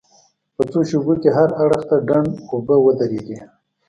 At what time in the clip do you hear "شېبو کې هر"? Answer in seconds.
0.89-1.49